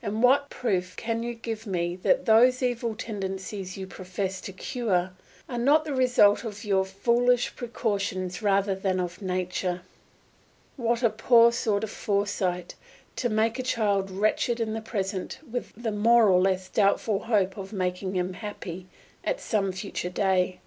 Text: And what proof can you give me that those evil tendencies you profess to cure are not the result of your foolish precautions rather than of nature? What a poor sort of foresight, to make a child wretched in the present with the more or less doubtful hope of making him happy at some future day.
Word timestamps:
And 0.00 0.22
what 0.22 0.48
proof 0.48 0.94
can 0.96 1.24
you 1.24 1.34
give 1.34 1.66
me 1.66 1.96
that 2.04 2.24
those 2.24 2.62
evil 2.62 2.94
tendencies 2.94 3.76
you 3.76 3.88
profess 3.88 4.40
to 4.42 4.52
cure 4.52 5.10
are 5.48 5.58
not 5.58 5.84
the 5.84 5.92
result 5.92 6.44
of 6.44 6.64
your 6.64 6.84
foolish 6.84 7.56
precautions 7.56 8.40
rather 8.42 8.76
than 8.76 9.00
of 9.00 9.20
nature? 9.20 9.82
What 10.76 11.02
a 11.02 11.10
poor 11.10 11.50
sort 11.50 11.82
of 11.82 11.90
foresight, 11.90 12.76
to 13.16 13.28
make 13.28 13.58
a 13.58 13.64
child 13.64 14.08
wretched 14.08 14.60
in 14.60 14.72
the 14.72 14.80
present 14.80 15.40
with 15.50 15.72
the 15.76 15.90
more 15.90 16.28
or 16.28 16.40
less 16.40 16.68
doubtful 16.68 17.24
hope 17.24 17.56
of 17.56 17.72
making 17.72 18.14
him 18.14 18.34
happy 18.34 18.86
at 19.24 19.40
some 19.40 19.72
future 19.72 20.10
day. 20.10 20.60